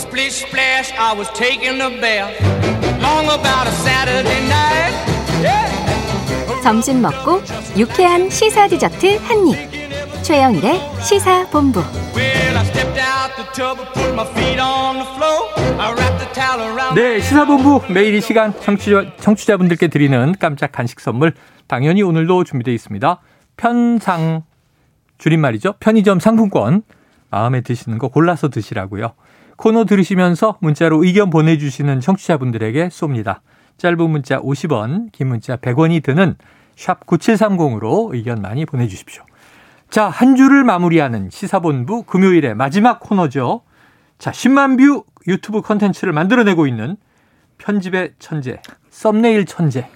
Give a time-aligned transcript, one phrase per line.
[0.00, 2.32] Splish splash, I was taking a bath.
[3.02, 4.94] Long about a Saturday night.
[5.42, 6.62] Yeah.
[6.62, 7.42] 점심 먹고
[7.76, 10.22] 유쾌한 시사 디저트 한 입.
[10.22, 11.80] 최영일의 시사 본부.
[12.16, 15.48] Well, I stepped out the tub and put my feet on the floor.
[15.78, 16.94] I wrapped the towel around.
[16.94, 21.34] 네, 시사본부 매일 이 시간 청취자, 청취자분들께 드리는 깜짝 간식 선물
[21.66, 23.20] 당연히 오늘도 준비되어 있습니다.
[23.58, 24.44] 편상
[25.18, 25.74] 줄임말이죠.
[25.78, 26.82] 편의점 상품권
[27.30, 29.12] 마음에 드시는 거 골라서 드시라고요.
[29.60, 33.40] 코너 들으시면서 문자로 의견 보내주시는 청취자분들에게 쏩니다.
[33.76, 36.36] 짧은 문자 50원, 긴 문자 100원이 드는
[36.76, 39.22] 샵 9730으로 의견 많이 보내주십시오.
[39.90, 43.60] 자, 한 주를 마무리하는 시사본부 금요일의 마지막 코너죠.
[44.18, 46.96] 자, 10만 view 유튜브 컨텐츠를 만들어내고 있는
[47.58, 49.90] 편집의 천재, 썸네일 천재.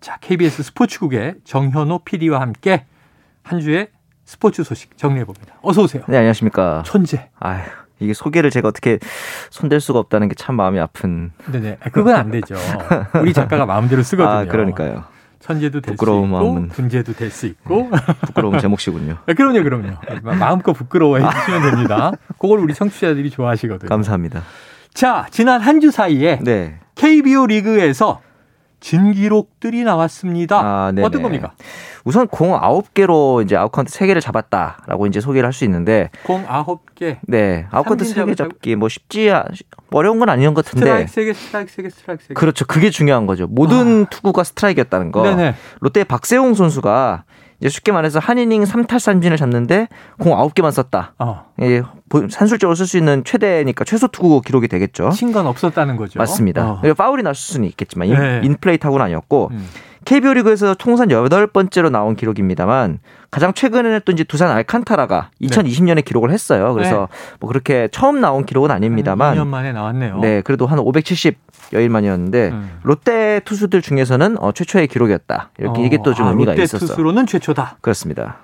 [0.00, 2.86] 자, KBS 스포츠국의 정현호 PD와 함께
[3.44, 3.86] 한 주의
[4.24, 5.54] 스포츠 소식 정리해 봅니다.
[5.62, 6.02] 어서 오세요.
[6.08, 6.82] 네, 안녕하십니까.
[6.84, 7.28] 천재.
[7.38, 7.62] 아휴,
[8.00, 8.98] 이게 소개를 제가 어떻게
[9.50, 11.30] 손댈 수가 없다는 게 참 마음이 아픈.
[11.52, 11.78] 네네.
[11.92, 12.54] 그건 안 되죠.
[13.20, 14.28] 우리 작가가 마음대로 쓰거든요.
[14.30, 15.04] 아, 그러니까요.
[15.40, 16.68] 천재도 될수 부끄러운 있고, 마음은.
[16.68, 17.90] 군재도 될 수 있고.
[18.26, 19.16] 부끄러운 제 몫이군요.
[19.26, 19.96] 아, 그럼요, 그럼요.
[20.22, 22.12] 마음껏 부끄러워해 주시면 됩니다.
[22.38, 23.88] 그걸 우리 청취자들이 좋아하시거든요.
[23.88, 24.42] 감사합니다.
[24.92, 26.78] 자, 지난 한 주 사이에 네.
[26.94, 28.20] KBO 리그에서
[28.80, 30.58] 진기록들이 나왔습니다.
[30.58, 30.92] 아.
[31.02, 31.52] 어떤 겁니까?
[32.04, 37.18] 우선 공 9개로 이제 아웃카운트 3개를 잡았다라고 이제 소개를 할 수 있는데 공 9개.
[37.22, 37.66] 네.
[37.70, 38.34] 아웃카운트 3개 잡았다고?
[38.50, 39.44] 잡기 뭐 쉽지 않-
[39.90, 42.34] 어려운 건 아니었던 것 같은데 스트라이크 3개, 스트라이크 3개, 스트라이크 3개.
[42.34, 42.64] 그렇죠.
[42.66, 43.46] 그게 중요한 거죠.
[43.48, 45.20] 모든 투구가 스트라이크였다는 거.
[45.26, 45.34] 아.
[45.34, 45.54] 네네.
[45.80, 47.24] 롯데 박세웅 선수가
[47.60, 51.12] 이제 쉽게 말해서 한 이닝 3탈삼진을 잡는데 공 9개만 썼다.
[51.18, 51.44] 어.
[51.60, 55.10] 예, 보- 산술적으로 쓸 수 있는 최대니까 최소 투구 기록이 되겠죠.
[55.10, 56.18] 친건 없었다는 거죠.
[56.18, 56.80] 맞습니다.
[56.82, 56.94] 어.
[56.96, 58.40] 파울이 날 수는 있겠지만 인- 네.
[58.44, 59.68] 인플레이 타구는 아니었고 음.
[60.04, 62.98] KBO 리그에서 통산 여덟 번째로 나온 기록입니다만
[63.30, 66.72] 가장 최근에는 또 이제 두산 알칸타라가 2020년에 기록을 했어요.
[66.74, 70.18] 그래서 뭐 그렇게 처음 나온 기록은 아닙니다만 2년 만에 나왔네요.
[70.18, 71.38] 네, 그래도 한 570
[71.72, 72.78] 여일 만이었는데 음.
[72.82, 75.50] 롯데 투수들 중에서는 어, 최초의 기록이었다.
[75.58, 76.86] 이렇게 어, 이게 또좀 아, 의미가 롯데 있었어.
[76.86, 77.78] 투수로는 최초다.
[77.80, 78.38] 그렇습니다.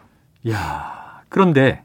[0.49, 1.83] 야 그런데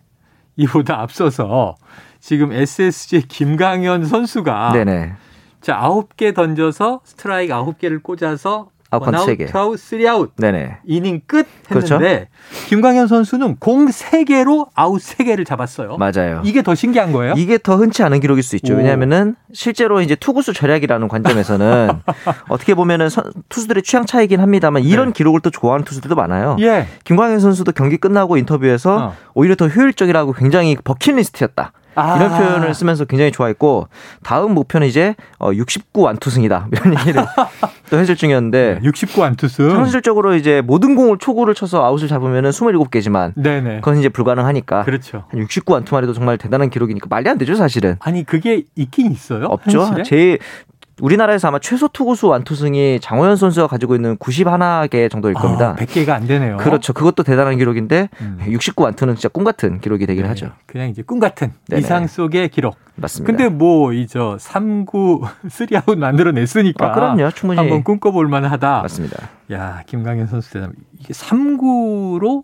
[0.56, 1.76] 이보다 앞서서
[2.20, 5.14] 지금 SSG 김강현 선수가 네네.
[5.62, 9.46] 자 아홉 개 던져서 스트라이크 아홉 개를 꽂아서 아웃카운트 원아웃, 세 개.
[9.46, 10.78] 투아웃, 쓰리아웃 네네.
[10.86, 11.96] 이닝 끝 그렇죠.
[11.96, 12.28] 했는데
[12.68, 15.98] 김광현 선수는 공 세개로 아웃 세개를 잡았어요.
[15.98, 16.42] 맞아요.
[16.44, 17.34] 이게 더 신기한 거예요?
[17.38, 18.74] 이게 더 흔치 않은 기록일 수 있죠.
[18.74, 18.78] 오.
[18.78, 21.90] 왜냐하면은 실제로 이제 투구수 절약이라는 관점에서는
[22.50, 25.14] 어떻게 보면은 선- 투수들의 취향 차이긴 합니다만 이런 네.
[25.14, 26.58] 기록을 또 좋아하는 투수들도 많아요.
[26.60, 26.88] 예.
[27.06, 29.16] 김광현 선수도 경기 끝나고 인터뷰에서 어.
[29.34, 31.72] 오히려 더 효율적이라고 굉장히 버킷리스트였다.
[31.96, 32.16] 아.
[32.18, 33.88] 이런 표현을 쓰면서 굉장히 좋아했고
[34.24, 37.26] 다음 목표는 이제 어, 69 완투승이다 이런 얘기를
[37.90, 39.70] 또 해줄 중이었는데 69 안투수.
[39.72, 43.76] 현실적으로 이제 모든 공을 초구를 쳐서 아웃을 잡으면은 27개지만 네네.
[43.78, 45.26] 그건 이제 불가능하니까 그렇죠.
[45.30, 49.46] 한 69 완투만 해도 정말 대단한 기록이니까 말이 안 되죠 사실은 아니 그게 있긴 있어요?
[49.46, 49.82] 없죠.
[49.82, 50.04] 현실에?
[50.04, 50.40] 제일
[51.02, 55.72] 우리나라에서 아마 최소 투구수 완투승이 장호연 선수가 가지고 있는 91개 정도일 겁니다.
[55.72, 56.58] 아, 100개가 안 되네요.
[56.58, 56.94] 그렇죠.
[56.94, 58.40] 그것도 대단한 기록인데 음.
[58.48, 60.52] 69 완투는 진짜 꿈 같은 기록이 되긴 네, 하죠.
[60.68, 61.82] 그냥 이제 꿈 같은 네네.
[61.82, 62.76] 이상 속의 기록.
[62.96, 63.26] 맞습니다.
[63.32, 67.32] 근데 뭐 이저 3구 3아웃 만들어냈으니까 아, 그럼요.
[67.32, 68.82] 충분히 한번 꿈꿔볼 만하다.
[68.84, 69.18] 맞습니다.
[69.52, 70.74] 야 김강현 선수 대단.
[71.00, 72.44] 이게 3구로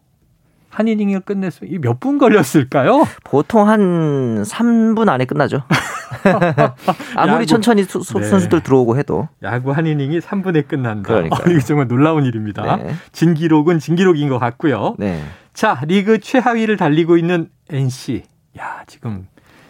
[0.78, 1.66] 한 이닝을 끝냈어.
[1.66, 3.04] 이몇분 걸렸을까요?
[3.24, 5.64] 보통 한 3분 안에 끝나죠.
[7.16, 7.46] 아무리 야구.
[7.48, 8.28] 천천히 수- 수- 네.
[8.28, 11.08] 선수들 들어오고 해도 야구 한 이닝이 3분에 끝난다.
[11.08, 11.42] 그러니까요.
[11.44, 12.76] 어, 이거 정말 놀라운 일입니다.
[12.76, 12.94] 네.
[13.12, 14.94] 진기록은 진기록인 것 같고요.
[15.00, 15.24] 네.
[15.52, 18.22] 자 리그 최하위를 달리고 있는 NC.
[18.60, 19.28] 야 지금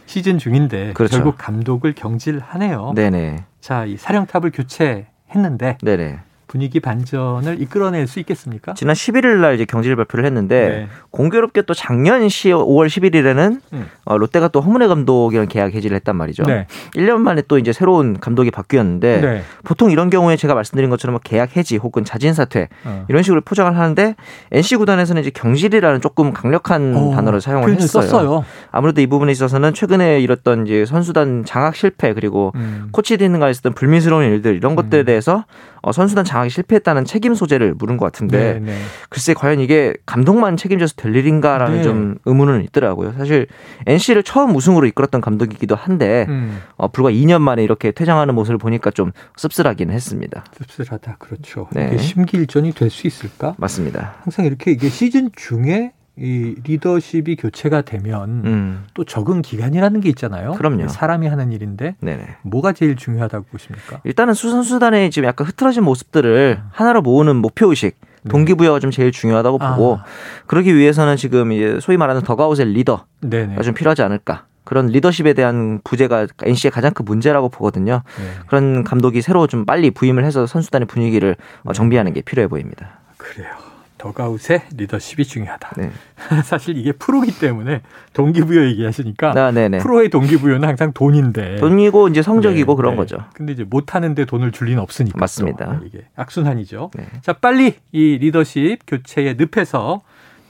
[0.07, 1.16] 시즌 중인데 그렇죠.
[1.16, 2.91] 결국 감독을 경질하네요.
[2.96, 3.46] 네네.
[3.62, 6.19] 자, 이 사령탑을 교체했는데 네네.
[6.47, 8.74] 분위기 반전을 이끌어낼 수 있겠습니까?
[8.74, 10.88] 지난 11일 날 이제 경질 발표를 했는데 네.
[11.12, 13.88] 공교롭게 또 작년 10, 5월 11일에는 음.
[14.06, 16.44] 어, 롯데가 또 허문회 감독이랑 계약 해지를 했단 말이죠.
[16.44, 16.68] 네.
[16.96, 19.41] 1년 만에 또 이제 새로운 감독이 바뀌었는데 네.
[19.63, 23.06] 보통 이런 경우에 제가 말씀드린 것처럼 뭐 계약 해지 혹은 자진 사퇴 어.
[23.09, 24.16] 이런 식으로 포장을 하는데
[24.52, 28.03] NC 구단에서는 이제 경질이라는 조금 강력한 어, 단어를 사용을 했어요.
[28.03, 28.46] 썼어요.
[28.72, 32.90] 아무래도 이 부분에 있어서는 최근에 이뤘던 이제 선수단 장악 실패 그리고 음.
[32.91, 35.46] 코치 등과 있었던 불미스러운 일들 이런 것들에 대해서
[35.87, 38.78] 어, 선수단 장악이 실패했다는 책임 소재를 물은 것 같은데 네, 네.
[39.09, 41.84] 글쎄 과연 이게 감독만 책임져서 될 일인가라는 네.
[41.84, 43.13] 좀 의문은 있더라고요.
[43.17, 43.47] 사실
[43.85, 48.91] NC를 처음 우승으로 이끌었던 감독이기도 한데 음, 어, 불과 2년 만에 이렇게 퇴장하는 모습을 보니까
[48.91, 50.43] 좀 씁쓸하긴 했습니다.
[50.57, 51.16] 씁쓸하다.
[51.19, 51.69] 그렇죠.
[51.72, 51.87] 네.
[51.87, 53.53] 이게 심기일전이 될 수 있을까?
[53.57, 54.16] 맞습니다.
[54.23, 60.53] 항상 이렇게 이게 시즌 중에 이 리더십이 교체가 되면 음, 또 적응 기간이라는 게 있잖아요.
[60.53, 60.87] 그럼요.
[60.87, 62.37] 사람이 하는 일인데 네네.
[62.41, 64.02] 뭐가 제일 중요하다고 보십니까?
[64.03, 67.99] 일단은 수선수단의 지금 약간 흐트러진 모습들을 하나로 모으는 목표 의식,
[68.29, 70.05] 동기부여가 좀 제일 중요하다고 보고 아.
[70.47, 73.61] 그러기 위해서는 지금 이제 소위 말하는 더가웃의 리더가 네네.
[73.61, 74.46] 좀 필요하지 않을까.
[74.64, 78.02] 그런 리더십에 대한 부재가 NC의 가장 큰 문제라고 보거든요.
[78.17, 78.31] 네.
[78.47, 82.99] 그런 감독이 새로 좀 빨리 부임을 해서 선수단의 분위기를 어, 정비하는 게 필요해 보입니다.
[83.17, 83.66] 그래요.
[84.07, 85.71] 더가웃의 리더십이 중요하다.
[85.77, 85.91] 네.
[86.43, 87.81] 사실 이게 프로기 때문에
[88.13, 89.51] 동기부여 얘기하시니까 아.
[89.79, 91.57] 프로의 동기부여는 항상 돈인데.
[91.57, 92.97] 돈이고 이제 성적이고 네, 그런 네.
[92.97, 93.17] 거죠.
[93.33, 95.17] 근데 이제 못 하는데 돈을 줄 리는 없으니까.
[95.19, 95.79] 맞습니다.
[95.79, 96.91] 또 이게 악순환이죠.
[96.95, 97.05] 네.
[97.21, 100.01] 자, 빨리 이 리더십 교체의 늪에서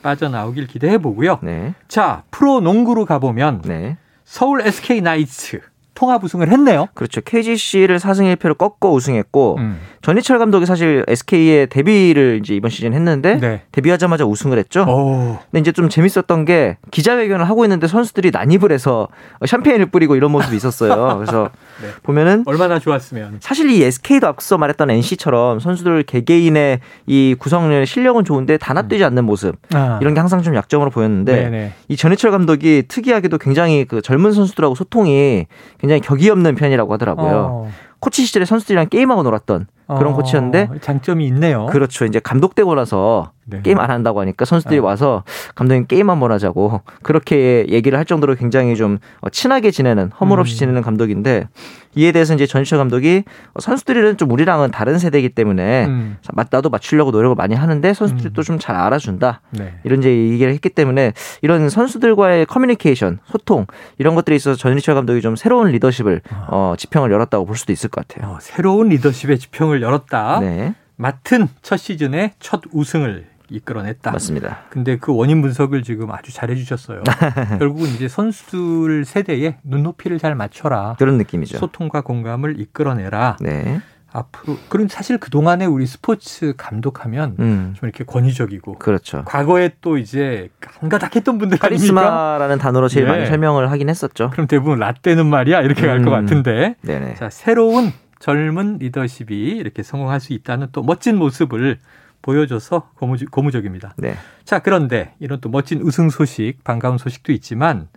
[0.03, 1.39] 빠져나오길 기대해 보고요.
[1.41, 1.73] 네.
[1.87, 3.97] 자, 프로 농구로 가보면 네.
[4.23, 5.61] 서울 SK 나이츠
[5.97, 6.89] 통합 우승을 했네요.
[6.93, 7.21] 그렇죠.
[7.21, 9.79] KGC를 4승 1패로 꺾고 우승했고 음.
[10.03, 13.63] 전희철 감독이 사실 SK의 데뷔를 이제 이번 시즌 했는데 네.
[13.71, 14.83] 데뷔하자마자 우승을 했죠.
[14.87, 15.39] 오.
[15.49, 19.07] 근데 이제 좀 재밌었던 게 기자회견을 하고 있는데 선수들이 난입을 해서
[19.43, 21.17] 샴페인을 뿌리고 이런 모습이 있었어요.
[21.17, 21.49] 그래서
[21.81, 21.89] 네.
[22.03, 23.37] 보면은 얼마나 좋았으면.
[23.39, 29.55] 사실 이 SK도 앞서 말했던 NC처럼 선수들 개개인의 이 구성력 실력은 좋은데 단합되지 않는 모습
[29.73, 29.99] 아.
[30.01, 31.73] 이런 게 항상 좀 약점으로 보였는데 네네.
[31.87, 35.45] 이 전해철 감독이 특이하게도 굉장히 그 젊은 선수들하고 소통이
[35.79, 37.47] 굉장히 격이 없는 편이라고 하더라고요.
[37.49, 37.71] 어.
[37.99, 41.65] 코치 시절에 선수들이랑 게임하고 놀았던 그런 어, 코치였는데 장점이 있네요.
[41.67, 42.05] 그렇죠.
[42.05, 43.61] 이제 감독되고 나서 네.
[43.63, 44.85] 게임 안 한다고 하니까 선수들이 네.
[44.85, 45.23] 와서
[45.55, 50.57] 감독님 게임 한번 하자고 그렇게 얘기를 할 정도로 굉장히 좀 어, 친하게 지내는 허물없이 음.
[50.57, 51.47] 지내는 감독인데
[51.95, 53.23] 이에 대해서 이제 전희철 감독이
[53.53, 56.17] 어, 선수들은 좀 우리랑은 다른 세대이기 때문에 음.
[56.33, 59.39] 맞- 나도 맞추려고 노력을 많이 하는데 선수들도 좀잘 알아준다.
[59.51, 59.75] 네.
[59.85, 63.65] 이런 이제 얘기를 했기 때문에 이런 선수들과의 커뮤니케이션, 소통
[63.97, 68.05] 이런 것들에 있어서 전희철 감독이 좀 새로운 리더십을 어, 지평을 열었다고 볼 수도 있을 것
[68.05, 68.33] 같아요.
[68.33, 70.39] 어, 새로운 리더십의 지평을 열었다.
[70.39, 74.11] 네, 맡은 첫 시즌에 첫 우승을 이끌어냈다.
[74.11, 74.59] 맞습니다.
[74.69, 77.03] 근데 그 원인 분석을 지금 아주 잘해 주셨어요.
[77.59, 80.95] 결국은 이제 선수들 세대에 눈높이를 잘 맞춰라.
[80.99, 81.57] 그런 느낌이죠.
[81.57, 83.37] 소통과 공감을 이끌어내라.
[83.39, 83.79] 네,
[84.11, 89.23] 앞으로 그런 사실 그 동안에 우리 스포츠 감독하면 음, 좀 이렇게 권위적이고 그렇죠.
[89.25, 91.57] 과거에 또 이제 한가닥했던 분들?
[91.57, 93.11] 카리스마라는 단어로 제일 네.
[93.11, 94.29] 많이 설명을 하긴 했었죠.
[94.31, 96.11] 그럼 대부분 라떼는 말이야 이렇게 갈것 음.
[96.11, 97.15] 같은데 네네.
[97.15, 101.79] 자 새로운 젊은 리더십이 이렇게 성공할 수 있다는 또 멋진 모습을
[102.21, 103.93] 보여줘서 고무, 고무 적입니다.
[103.97, 104.15] 네.
[104.43, 107.87] 자 그런데 이런 또 멋진 우승 소식 반가운 소식도 있지만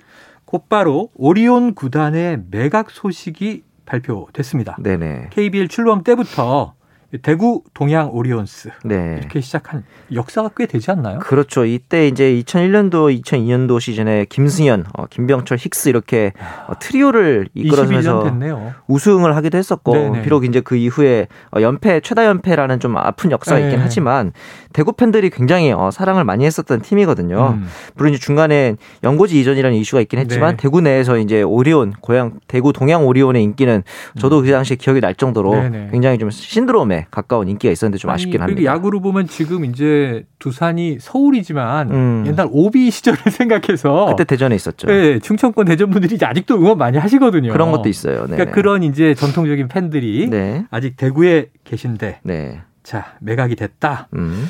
[0.45, 4.77] 곧바로 오리온 구단의 매각 소식이 발표됐습니다.
[4.81, 5.29] 네네.
[5.31, 6.75] KBL 출범 때부터
[7.23, 9.17] 대구 동양 오리온스 네.
[9.19, 11.19] 이렇게 시작한 역사가 꽤 되지 않나요?
[11.19, 11.65] 그렇죠.
[11.65, 16.33] 이때 이제 2001년도, 2002년도 시즌에 김승현, 어, 김병철, 힉스 이렇게
[16.69, 18.75] 어, 트리오를 21년 이끌어내면서 됐네요.
[18.87, 20.23] 우승을 하기도 했었고 네네.
[20.23, 23.83] 비록 이제 그 이후에 어, 연패 최다 연패라는 좀 아픈 역사가 있긴 네.
[23.83, 24.33] 하지만
[24.73, 27.57] 대구 팬들이 굉장히 어, 사랑을 많이 했었던 팀이거든요.
[27.57, 27.67] 음.
[27.95, 30.63] 물론 이제 중간에 연고지 이전이라는 이슈가 있긴 했지만 네.
[30.63, 33.83] 대구 내에서 이제 오리온 고향 대구 동양 오리온의 인기는
[34.19, 35.73] 저도 그 당시에 기억이 날 정도로 음.
[35.73, 35.89] 네네.
[35.91, 38.63] 굉장히 좀 신드롬에 가까운 인기가 있었는데 좀 아니, 아쉽긴 합니다.
[38.65, 42.25] 야구로 보면 지금 이제 두산이 서울이지만 음.
[42.27, 44.87] 옛날 오비 시절을 생각해서 그때 대전에 있었죠.
[44.87, 47.53] 네, 충청권 대전 분들이 이제 아직도 응원 많이 하시거든요.
[47.53, 48.27] 그런 것도 있어요.
[48.27, 48.37] 네.
[48.37, 50.65] 그러니까 그런 이제 전통적인 팬들이 네.
[50.71, 52.61] 아직 대구에 계신데 네.
[52.83, 54.09] 자 매각이 됐다.
[54.15, 54.47] 음.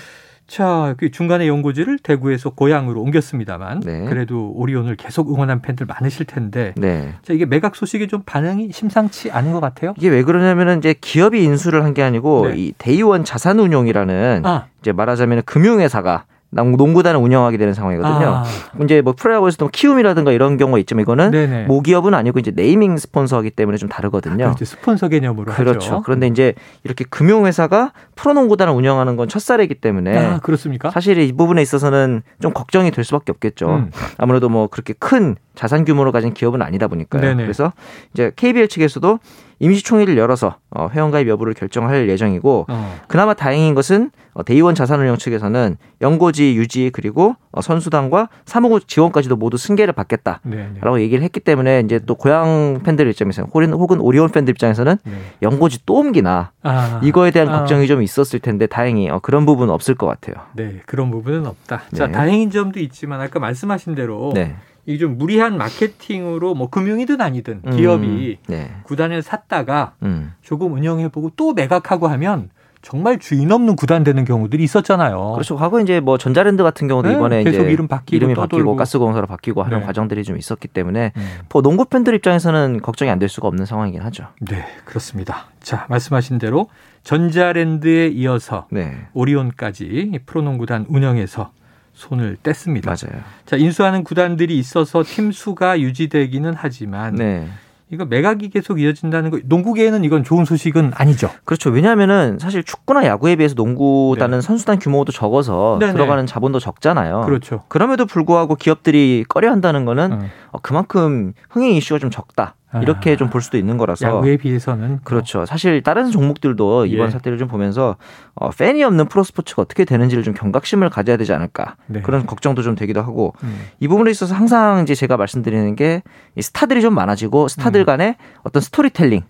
[0.51, 4.05] 자, 그 중간에 연고지를 대구에서 고향으로 옮겼습니다만 네.
[4.07, 7.15] 그래도 오리온을 계속 응원한 팬들 많으실 텐데 네.
[7.23, 9.95] 자, 이게 매각 소식이 좀 반응이 심상치 않은 것 같아요.
[9.97, 12.55] 이게 왜 그러냐면은 이제 기업이 인수를 한 게 아니고 네.
[12.57, 18.27] 이 대의원 자산운용이라는 아, 이제 말하자면 금융회사가 농- 농구단을 운영하게 되는 상황이거든요.
[18.27, 18.45] 아,
[18.83, 21.65] 이제 뭐 프로야구에서도 키움이라든가 이런 경우가 있지만 이거는 네네.
[21.65, 24.37] 모기업은 아니고 이제 네이밍 스폰서이기 때문에 좀 다르거든요.
[24.37, 24.65] 그렇죠.
[24.65, 25.79] 스폰서 개념으로 그렇죠.
[25.79, 26.03] 하죠.
[26.05, 30.91] 그런데 이제 이렇게 금융회사가 프로농구단을 운영하는 건 첫사례이기 때문에 아, 그렇습니까?
[30.91, 33.69] 사실 이 부분에 있어서는 좀 걱정이 될 수밖에 없겠죠.
[33.69, 33.91] 음.
[34.19, 37.23] 아무래도 뭐 그렇게 큰 자산 규모를 가진 기업은 아니다 보니까요.
[37.23, 37.43] 네네.
[37.45, 37.73] 그래서
[38.13, 39.19] 이제 KBL 측에서도
[39.61, 43.01] 임시총회를 열어서 어, 회원가입 여부를 결정할 예정이고 어.
[43.07, 49.59] 그나마 다행인 것은 어, 대의원 자산운용 측에서는 연고지 유지 그리고 어, 선수단과 사무국 지원까지도 모두
[49.59, 54.53] 승계를 받겠다라고 네, 얘기를 했기 때문에 이제 또 고향 팬들 입장에서 혹은 혹은 오리온 팬들
[54.53, 55.13] 입장에서는 네.
[55.43, 57.59] 연고지 또 옮기나 아, 이거에 대한 아.
[57.59, 60.47] 걱정이 좀 있었을 텐데 다행히 어, 그런 부분은 없을 것 같아요.
[60.55, 61.83] 네, 그런 부분은 없다.
[61.95, 62.13] 자, 네.
[62.13, 64.57] 다행인 점도 있지만 아까 말씀하신 대로 네.
[64.91, 68.71] 이게 좀 무리한 마케팅으로 뭐 금융이든 아니든 음, 기업이 네.
[68.83, 70.33] 구단을 샀다가 음.
[70.43, 72.51] 조금 운영해보고 또 매각하고 하면
[72.83, 75.33] 정말 주인 없는 구단 되는 경우들이 있었잖아요.
[75.35, 75.55] 그렇죠.
[75.55, 77.13] 과거 이제 뭐 전자랜드 같은 경우도 어.
[77.13, 78.57] 네, 이번에 계속 이름 바뀌고 이름이 떠돌고.
[78.57, 79.85] 바뀌고 가스공사로 바뀌고 하는 네.
[79.87, 81.29] 과정들이 좀 있었기 때문에 음.
[81.53, 84.29] 뭐 농구 팬들 입장에서는 걱정이 안 될 수가 없는 상황이긴 하죠.
[84.41, 85.49] 네, 그렇습니다.
[85.63, 86.69] 자, 말씀하신 대로
[87.03, 88.97] 전자랜드에 이어서 네.
[89.13, 91.51] 오리온까지 프로농구단 운영에서
[92.01, 92.87] 손을 뗐습니다.
[92.87, 93.23] 맞아요.
[93.45, 97.47] 자, 인수하는 구단들이 있어서 팀 수가 유지되기는 하지만 네.
[97.91, 101.31] 이거 매각이 계속 이어진다는 거 농구계에는 이건 좋은 소식은 아니죠.
[101.45, 101.71] 그렇죠.
[101.71, 104.43] 왜냐하면은 사실 축구나 야구에 비해서 농구단은 네.
[104.43, 105.93] 선수단 규모도 적어서 네네.
[105.93, 107.23] 들어가는 자본도 적잖아요.
[107.23, 107.65] 그렇죠.
[107.69, 110.19] 그럼에도 불구하고 기업들이 꺼려한다는 거는 어.
[110.53, 112.55] 어, 그만큼 흥행 이슈가 좀 적다.
[112.83, 113.17] 이렇게 아.
[113.17, 115.45] 좀볼 수도 있는 거라서 야구에 비해서는 그렇죠.
[115.45, 117.11] 사실 다른 종목들도 이번 예.
[117.11, 117.97] 사태를 좀 보면서
[118.35, 122.01] 어, 팬이 없는 프로 스포츠가 어떻게 되는지를 좀 경각심을 가져야 되지 않을까 네.
[122.01, 123.67] 그런 걱정도 좀 되기도 하고 음.
[123.81, 126.03] 이 부분에 있어서 항상 이제 제가 말씀드리는 게
[126.37, 127.87] 이 스타들이 좀 많아지고 스타들 음.
[127.87, 129.23] 간의 어떤 스토리텔링,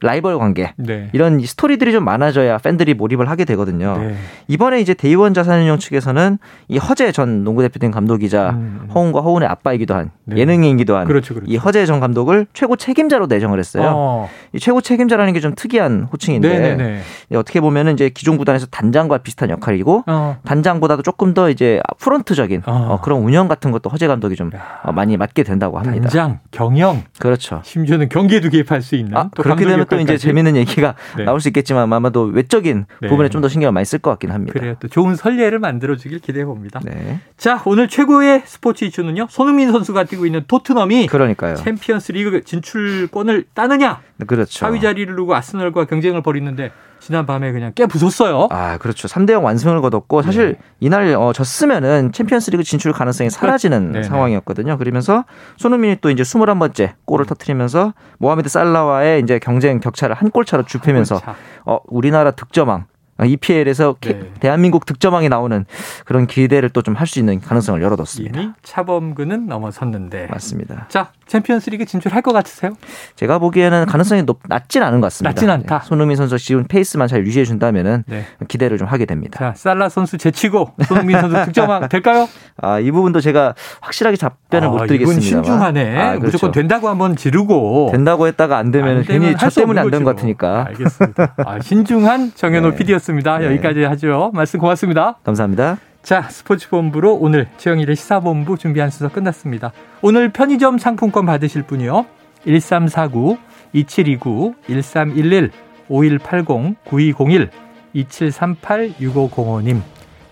[0.00, 1.08] 라이벌 관계 네.
[1.12, 3.98] 이런 이 스토리들이 좀 많아져야 팬들이 몰입을 하게 되거든요.
[3.98, 4.14] 네.
[4.48, 6.38] 이번에 이제 데이원 자산운용 측에서는
[6.68, 8.88] 이 허재 전 농구 대표팀 감독이자 음.
[8.94, 10.36] 허훈과 허훈의 아빠이기도 한 네.
[10.36, 11.50] 예능인이기도 한 그렇죠, 그렇죠.
[11.52, 13.92] 이 허재 전 감독을 최고 책임자로 내정을 했어요.
[13.94, 14.30] 어.
[14.52, 17.00] 이 최고 책임자라는 게 좀 특이한 호칭인데 네네네.
[17.32, 20.36] 이 어떻게 보면은 이제 기존 구단에서 단장과 비슷한 역할이고 어.
[20.44, 22.88] 단장보다도 조금 더 이제 프론트적인 어.
[22.90, 24.50] 어, 그런 운영 같은 것도 허재 감독이 좀
[24.82, 26.02] 어, 많이 맡게 된다고 합니다.
[26.10, 27.62] 단장, 경영, 그렇죠.
[27.64, 30.16] 심지어는 경기에도 개입할 수 있는 아, 또 그렇게 되면 또 이제.
[30.16, 31.24] 재밌는 얘기가 네.
[31.24, 33.08] 나올 수 있겠지만 아마도 외적인 네.
[33.08, 34.52] 부분에 좀 더 신경을 많이 쓸 것 같긴 합니다.
[34.52, 34.74] 그래요.
[34.80, 36.78] 또 좋은 선례를 만들어 주길 기대해 봅니다.
[36.84, 37.20] 네.
[37.38, 39.28] 자, 오늘 최고의 스포츠 이슈는요.
[39.30, 41.54] 손흥민 선수가 뛰고 있는 토트넘이 그러니까요.
[41.56, 44.00] 챔피언스 리그 진출권을 따느냐?
[44.26, 44.66] 그렇죠.
[44.66, 48.48] 4위 자리를 두고 아스널과 경쟁을 벌이는데 지난 밤에 그냥 깨 부쉈어요.
[48.50, 49.08] 아, 그렇죠.
[49.08, 54.02] 3대 0 완승을 거뒀고 사실 이날 어, 졌으면은 챔피언스리그 진출 가능성이 사라지는 네네.
[54.04, 54.76] 상황이었거든요.
[54.76, 55.24] 그러면서
[55.56, 61.18] 손흥민이 또 이제 21번째 골을 터트리면서 모하메드 살라와의 이제 경쟁 격차를 한 골 차로 좁히면서
[61.20, 61.34] 자,
[61.64, 62.84] 어, 우리나라 득점왕
[63.18, 64.30] 어, EPL에서 네.
[64.40, 65.66] 대한민국 득점왕이 나오는
[66.04, 68.40] 그런 기대를 또 좀 할 수 있는 가능성을 열어뒀습니다.
[68.40, 70.28] 이미 차범근은 넘어섰는데.
[70.30, 70.86] 맞습니다.
[70.88, 72.72] 자, 챔피언스 리그 진출할 것 같으세요?
[73.14, 75.30] 제가 보기에는 가능성이 높, 낮진 않은 것 같습니다.
[75.30, 75.78] 낮진 않다.
[75.78, 78.24] 네, 손흥민 선수 지금 페이스만 잘 유지해 준다면은 네.
[78.48, 79.38] 기대를 좀 하게 됩니다.
[79.38, 82.28] 자, 살라 선수 제치고 손흥민 선수 득점왕 될까요?
[82.60, 85.22] 아, 이 부분도 제가 확실하게 답변을 아, 못 이건 드리겠습니다.
[85.24, 86.18] 신중하네.
[86.18, 90.16] 무조건 된다고 한번 지르고 된다고 했다가 안 되면 안 괜히 할저수 때문에 안 된 것.
[90.16, 90.66] 같으니까.
[90.68, 91.34] 알겠습니다.
[91.38, 92.76] 아, 신중한 정현호 네.
[92.76, 93.38] PD였습니다.
[93.38, 93.46] 네.
[93.46, 94.30] 여기까지 하죠.
[94.34, 95.18] 말씀 고맙습니다.
[95.24, 95.89] 감사합니다.
[96.02, 99.72] 자, 스포츠 본부로 오늘 최영일의 시사본부 준비한 순서 끝났습니다.
[100.02, 102.06] 오늘 편의점 상품권 받으실 분이요.
[102.44, 103.38] 1349
[103.72, 105.52] 2729 1311
[105.88, 107.50] 5180 9201
[107.92, 109.82] 2738 6505님.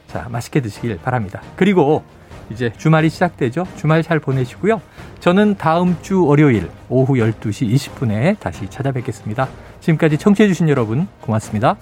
[0.06, 1.42] 자, 맛있게 드시길 바랍니다.
[1.54, 2.02] 그리고
[2.50, 3.66] 이제 주말이 시작되죠.
[3.76, 4.80] 주말 잘 보내시고요.
[5.20, 9.48] 저는 다음 주 월요일 오후 12시 20분에 다시 찾아뵙겠습니다.
[9.80, 11.76] 지금까지 청취해주신 여러분 고맙습니다.